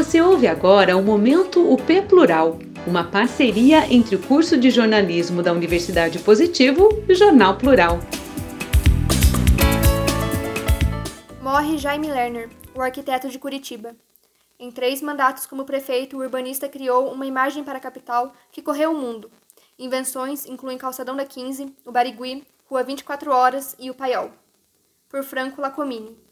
[0.00, 5.52] Você ouve agora o Momento UP Plural, uma parceria entre o curso de jornalismo da
[5.52, 7.98] Universidade Positivo e o Jornal Plural.
[11.42, 13.94] Morre Jaime Lerner, o arquiteto de Curitiba.
[14.58, 18.92] Em três mandatos como prefeito, o urbanista criou uma imagem para a capital que correu
[18.92, 19.30] o mundo.
[19.78, 24.30] Invenções incluem Calçadão da 15, o Barigui, Rua 24 Horas e o Paiol.
[25.10, 26.29] Por Franco Lacomini.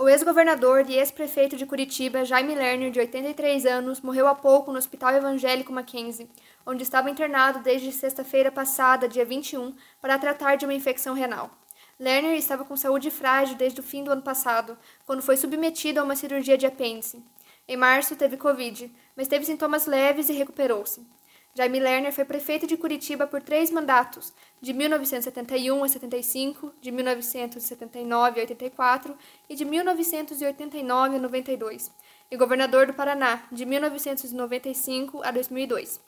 [0.00, 4.78] O ex-governador e ex-prefeito de Curitiba, Jaime Lerner, de 83 anos, morreu há pouco no
[4.78, 6.26] Hospital Evangélico Mackenzie,
[6.64, 11.50] onde estava internado desde sexta-feira passada, dia 21, para tratar de uma infecção renal.
[11.98, 16.02] Lerner estava com saúde frágil desde o fim do ano passado, quando foi submetido a
[16.02, 17.22] uma cirurgia de apêndice.
[17.68, 21.06] Em março, teve Covid, mas teve sintomas leves e recuperou-se.
[21.52, 28.40] Jaime Lerner foi prefeito de Curitiba por três mandatos, de 1971 a 75, de 1979
[28.40, 29.18] a 84
[29.48, 31.90] e de 1989 a 92,
[32.30, 36.00] e governador do Paraná, de 1995 a 2002.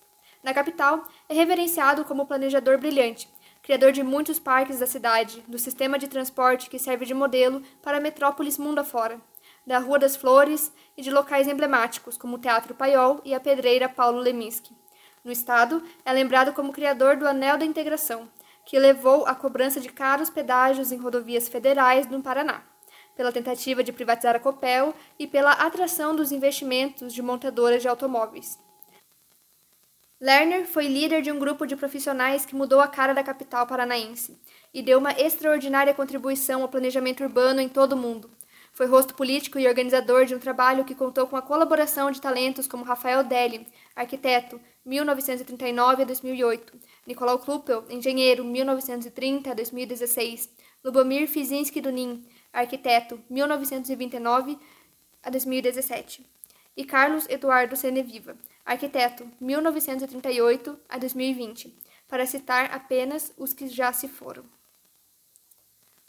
[0.44, 3.28] Na capital, é reverenciado como planejador brilhante,
[3.62, 7.98] criador de muitos parques da cidade, do sistema de transporte que serve de modelo para
[7.98, 9.20] metrópoles mundo afora,
[9.66, 13.88] da Rua das Flores e de locais emblemáticos como o Teatro Paiol e a Pedreira
[13.88, 14.72] Paulo Leminski.
[15.24, 18.28] No Estado, é lembrado como criador do Anel da Integração,
[18.64, 22.62] que levou à cobrança de caros pedágios em rodovias federais no Paraná,
[23.16, 28.58] pela tentativa de privatizar a Copel e pela atração dos investimentos de montadoras de automóveis.
[30.20, 34.40] Lerner foi líder de um grupo de profissionais que mudou a cara da capital paranaense
[34.74, 38.30] e deu uma extraordinária contribuição ao planejamento urbano em todo o mundo,
[38.72, 42.66] foi rosto político e organizador de um trabalho que contou com a colaboração de talentos
[42.66, 46.72] como Rafael Deli, arquiteto, 1939 a 2008,
[47.06, 50.50] Nicolau Kluppel, engenheiro, 1930 a 2016,
[50.82, 54.58] Lubomir Fizinski Dunin, arquiteto, 1929
[55.22, 56.26] a 2017,
[56.76, 61.76] e Carlos Eduardo Seneviva, arquiteto, 1938 a 2020,
[62.08, 64.44] para citar apenas os que já se foram.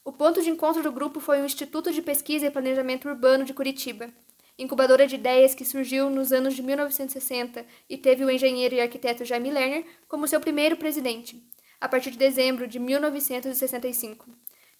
[0.06, 3.54] O ponto de encontro do grupo foi o Instituto de Pesquisa e Planejamento Urbano de
[3.54, 4.10] Curitiba,
[4.60, 9.24] incubadora de ideias que surgiu nos anos de 1960 e teve o engenheiro e arquiteto
[9.24, 11.42] Jaime Lerner como seu primeiro presidente,
[11.80, 14.30] a partir de dezembro de 1965.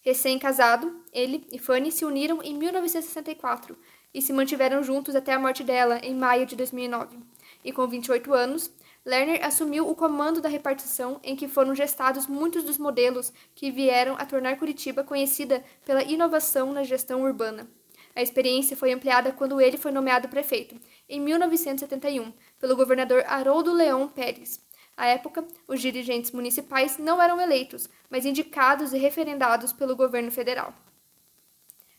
[0.02, 3.78] Recém-casado, ele e Fanny se uniram em 1964
[4.12, 7.16] e se mantiveram juntos até a morte dela, em maio de 2009.
[7.64, 8.70] E com 28 anos,
[9.04, 14.14] Lerner assumiu o comando da repartição em que foram gestados muitos dos modelos que vieram
[14.18, 17.68] a tornar Curitiba conhecida pela inovação na gestão urbana.
[18.16, 24.08] A experiência foi ampliada quando ele foi nomeado prefeito, em 1971, pelo governador Haroldo Leão
[24.08, 24.64] Pérez.
[24.96, 30.72] À época, os dirigentes municipais não eram eleitos, mas indicados e referendados pelo governo federal.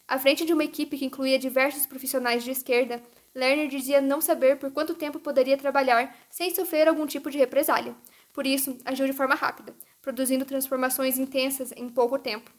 [0.08, 3.02] À frente de uma equipe que incluía diversos profissionais de esquerda,
[3.36, 7.94] Lerner dizia não saber por quanto tempo poderia trabalhar sem sofrer algum tipo de represália.
[8.32, 12.50] Por isso, agiu de forma rápida, produzindo transformações intensas em pouco tempo.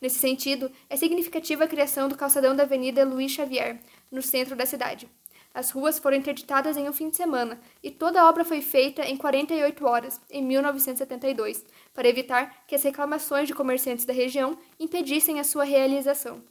[0.00, 4.66] Nesse sentido, é significativa a criação do calçadão da Avenida Luiz Xavier, no centro da
[4.66, 5.08] cidade.
[5.54, 9.02] As ruas foram interditadas em um fim de semana e toda a obra foi feita
[9.02, 15.38] em 48 horas, em 1972, para evitar que as reclamações de comerciantes da região impedissem
[15.38, 16.42] a sua realização.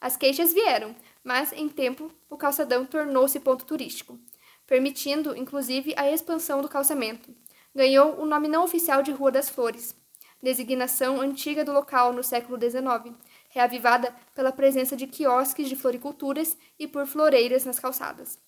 [0.00, 4.18] As queixas vieram, mas em tempo o calçadão tornou-se ponto turístico,
[4.66, 7.34] permitindo inclusive a expansão do calçamento.
[7.74, 9.94] Ganhou o nome não oficial de Rua das Flores,
[10.42, 13.14] designação antiga do local no século XIX,
[13.50, 18.38] reavivada pela presença de quiosques de floriculturas e por floreiras nas calçadas.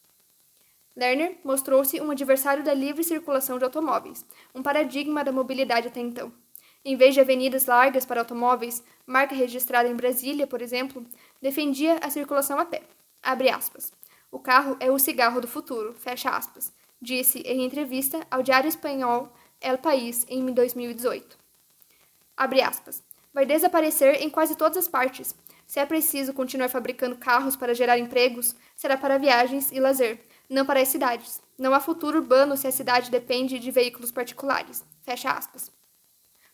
[0.96, 6.32] Lerner mostrou-se um adversário da livre circulação de automóveis, um paradigma da mobilidade até então.
[6.84, 11.04] Em vez de avenidas largas para automóveis, marca registrada em Brasília, por exemplo,
[11.40, 12.82] defendia a circulação a pé.
[14.32, 19.30] O carro é o cigarro do futuro, aspas, disse em entrevista ao diário espanhol
[19.60, 21.36] El País em 2018.
[22.36, 23.02] Abre aspas.
[23.32, 25.34] Vai desaparecer em quase todas as partes.
[25.66, 30.18] Se é preciso continuar fabricando carros para gerar empregos, será para viagens e lazer,
[30.48, 31.40] não para as cidades.
[31.58, 34.82] Não há futuro urbano se a cidade depende de veículos particulares.
[35.02, 35.70] Fecha aspas.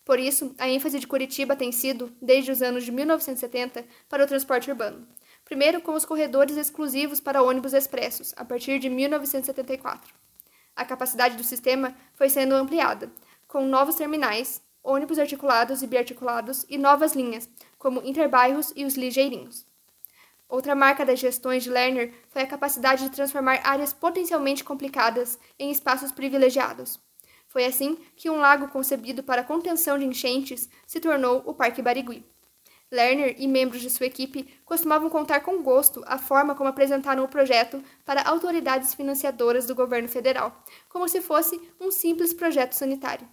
[0.07, 4.27] Por isso, a ênfase de Curitiba tem sido, desde os anos de 1970, para o
[4.27, 5.05] transporte urbano.
[5.45, 10.15] Primeiro, com os corredores exclusivos para ônibus expressos, a partir de 1974.
[10.77, 13.11] A capacidade do sistema foi sendo ampliada,
[13.49, 19.67] com novos terminais, ônibus articulados e biarticulados e novas linhas, como Interbairros e os Ligeirinhos.
[20.49, 25.73] Outra marca das gestões de Lerner foi a capacidade de transformar áreas potencialmente complicadas em
[25.73, 27.05] espaços privilegiados.
[27.57, 32.23] Foi assim que um lago concebido para contenção de enchentes se tornou o Parque Barigui.
[32.93, 37.29] Lerner e membros de sua equipe costumavam contar com gosto a forma como apresentaram o
[37.29, 43.27] projeto para autoridades financiadoras do governo federal, como se fosse um simples projeto sanitário.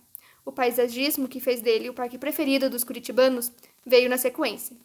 [0.46, 3.52] O paisagismo que fez dele o parque preferido dos curitibanos
[3.86, 4.78] veio na sequência.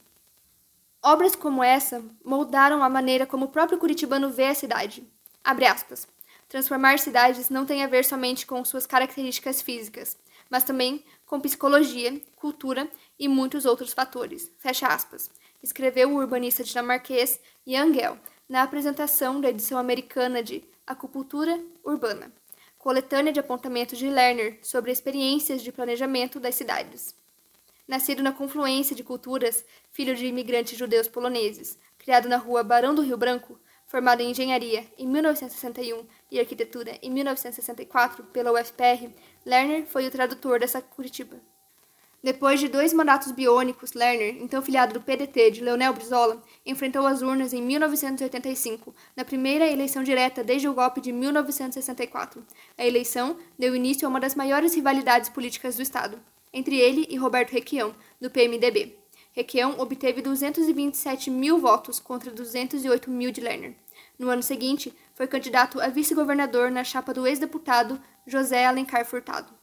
[1.01, 5.09] Obras como essa moldaram a maneira como o próprio curitibano vê a cidade.
[5.45, 6.09] Abre aspas.
[6.49, 10.17] Transformar cidades não tem a ver somente com suas características físicas,
[10.49, 14.51] mas também com psicologia, cultura e muitos outros fatores.
[14.59, 15.31] Fecha aspas.
[15.63, 18.19] Escreveu o urbanista dinamarquês Jan Gell
[18.49, 22.33] na apresentação da edição americana de Acupuntura Urbana,
[22.79, 27.15] coletânea de apontamentos de Lerner sobre experiências de planejamento das cidades.
[27.87, 33.03] Nascido na confluência de culturas, filho de imigrantes judeus poloneses, criado na rua Barão do
[33.03, 33.59] Rio Branco,
[33.89, 39.11] Formado em engenharia em 1961 e arquitetura em 1964 pela UFPR,
[39.45, 41.37] Lerner foi o tradutor dessa Curitiba.
[42.23, 47.23] Depois de dois mandatos biônicos, Lerner, então filiado do PDT de Leonel Brizola, enfrentou as
[47.23, 52.45] urnas em 1985, na primeira eleição direta desde o golpe de 1964.
[52.77, 56.21] A eleição deu início a uma das maiores rivalidades políticas do Estado,
[56.53, 58.99] entre ele e Roberto Requião, do PMDB.
[59.39, 63.73] Requião obteve 227 mil votos contra 208 mil de Lerner.
[64.19, 69.55] No ano seguinte, foi candidato a vice-governador na chapa do ex-deputado José Alencar Furtado.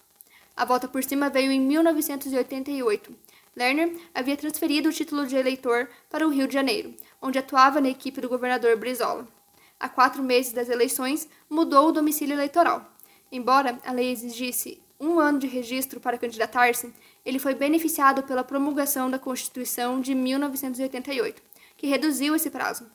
[0.55, 3.13] A volta por cima veio em 1988.
[3.53, 7.89] Lerner havia transferido o título de eleitor para o Rio de Janeiro, onde atuava na
[7.89, 9.27] equipe do governador Brizola.
[9.77, 12.89] Há quatro meses das eleições, mudou o domicílio eleitoral.
[13.29, 16.93] Embora a lei exigisse um ano de registro para candidatar-se,
[17.25, 21.41] ele foi beneficiado pela promulgação da Constituição de 1988,
[21.77, 22.89] que reduziu esse prazo.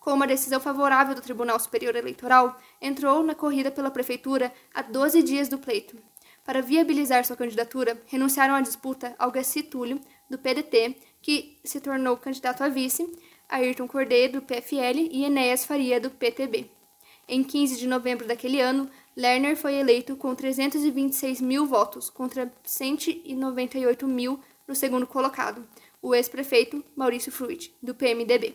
[0.00, 5.22] Com uma decisão favorável do Tribunal Superior Eleitoral, entrou na corrida pela prefeitura a 12
[5.22, 5.96] dias do pleito.
[6.44, 10.00] Para viabilizar sua candidatura, renunciaram à disputa Algaci Túlio,
[10.30, 13.10] do PDT, que se tornou candidato a vice,
[13.48, 16.70] Ayrton Cordeiro, do PFL e Enéas Faria, do PTB.
[17.28, 24.06] Em 15 de novembro daquele ano, Lerner foi eleito com 326 mil votos contra 198
[24.06, 25.66] mil no segundo colocado,
[26.00, 28.54] o ex-prefeito Maurício Fruit, do PMDB.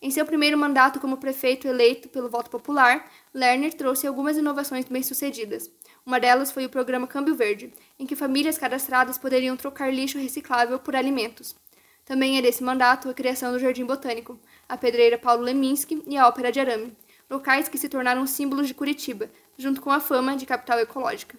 [0.00, 5.68] Em seu primeiro mandato como prefeito eleito pelo voto popular, Lerner trouxe algumas inovações bem-sucedidas.
[6.06, 10.78] Uma delas foi o programa Câmbio Verde, em que famílias cadastradas poderiam trocar lixo reciclável
[10.78, 11.56] por alimentos.
[12.04, 14.38] Também é desse mandato a criação do Jardim Botânico,
[14.68, 16.96] a pedreira Paulo Leminski e a Ópera de Arame,
[17.30, 21.38] locais que se tornaram símbolos de Curitiba, junto com a fama de capital ecológica.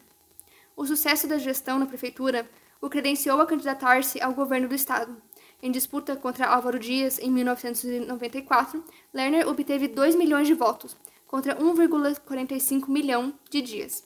[0.75, 2.49] O sucesso da gestão na prefeitura
[2.81, 5.15] o credenciou a candidatar-se ao governo do estado.
[5.61, 8.83] Em disputa contra Álvaro Dias em 1994,
[9.13, 10.95] Lerner obteve 2 milhões de votos,
[11.25, 14.03] contra 1,45 milhão de Dias.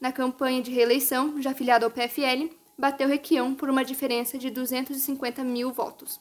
[0.00, 5.42] Na campanha de reeleição, já afiliado ao PFL, bateu Requião por uma diferença de 250
[5.42, 6.20] mil votos.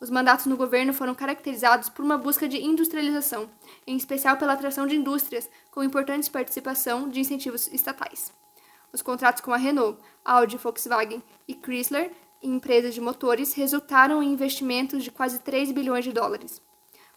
[0.00, 3.50] Os mandatos no governo foram caracterizados por uma busca de industrialização,
[3.84, 8.32] em especial pela atração de indústrias, com importante participação de incentivos estatais.
[8.92, 15.02] Os contratos com a Renault, Audi, Volkswagen e Chrysler, empresas de motores, resultaram em investimentos
[15.02, 16.62] de quase 3 bilhões de dólares.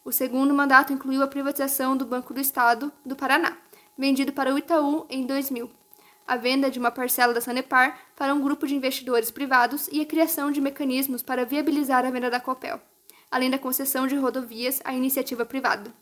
[0.04, 3.56] O segundo mandato incluiu a privatização do Banco do Estado do Paraná,
[3.96, 5.70] vendido para o Itaú em 2000,
[6.28, 10.06] a venda de uma parcela da Sanepar para um grupo de investidores privados e a
[10.06, 12.80] criação de mecanismos para viabilizar a venda da Copel,
[13.30, 15.94] além da concessão de rodovias à iniciativa privada.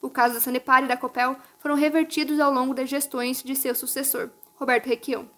[0.00, 3.74] O caso da Sanepar e da Copel foram revertidos ao longo das gestões de seu
[3.74, 5.28] sucessor, Roberto Requião.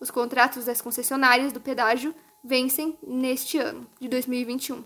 [0.00, 4.84] Os contratos das concessionárias do pedágio vencem neste ano, de 2021.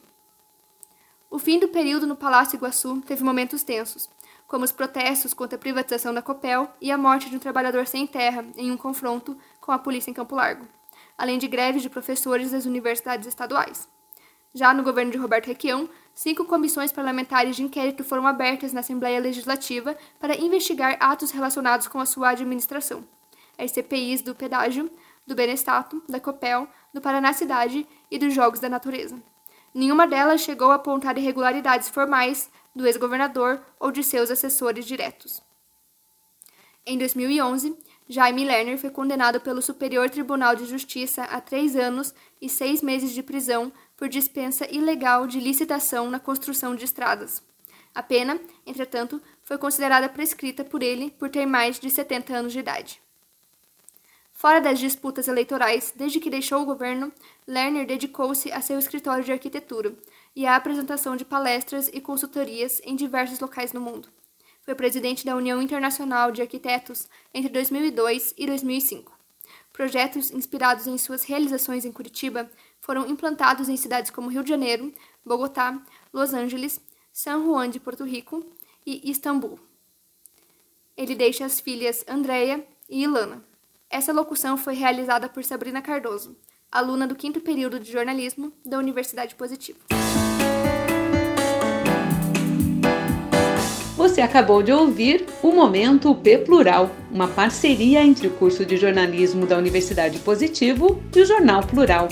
[1.30, 4.08] O fim do período no Palácio Iguaçu teve momentos tensos,
[4.48, 8.06] como os protestos contra a privatização da Copel e a morte de um trabalhador sem
[8.06, 10.66] terra em um confronto com a polícia em Campo Largo,
[11.18, 13.86] além de greves de professores das universidades estaduais.
[14.54, 19.20] Já no governo de Roberto Requião, cinco comissões parlamentares de inquérito foram abertas na Assembleia
[19.20, 23.04] Legislativa para investigar atos relacionados com a sua administração.
[23.58, 24.90] As CPIs do pedágio,
[25.26, 29.22] do Benestato, da Copel, do Paraná Cidade e dos Jogos da Natureza.
[29.74, 35.42] Nenhuma delas chegou a apontar irregularidades formais do ex-governador ou de seus assessores diretos.
[36.86, 37.76] Em 2011,
[38.08, 43.12] Jaime Lerner foi condenado pelo Superior Tribunal de Justiça a três anos e seis meses
[43.12, 47.42] de prisão por dispensa ilegal de licitação na construção de estradas.
[47.94, 52.60] A pena, entretanto, foi considerada prescrita por ele por ter mais de 70 anos de
[52.60, 53.02] idade.
[54.32, 57.12] Fora das disputas eleitorais, desde que deixou o governo,
[57.44, 59.92] Lerner dedicou-se a seu escritório de arquitetura
[60.34, 64.08] e à apresentação de palestras e consultorias em diversos locais no mundo.
[64.62, 69.16] Foi presidente da União Internacional de Arquitetos entre 2002 e 2005.
[69.72, 74.92] Projetos inspirados em suas realizações em Curitiba foram implantados em cidades como Rio de Janeiro,
[75.24, 75.80] Bogotá,
[76.12, 76.80] Los Angeles,
[77.12, 78.44] San Juan de Porto Rico
[78.84, 79.58] e Istambul.
[80.96, 83.44] Ele deixa as filhas Andréia e Ilana.
[83.88, 86.36] Essa locução foi realizada por Sabrina Cardoso,
[86.70, 89.78] aluna do quinto período de jornalismo da Universidade Positivo.
[93.96, 99.44] Você acabou de ouvir o Momento P Plural, uma parceria entre o curso de jornalismo
[99.44, 102.08] da Universidade Positivo e o Jornal Plural.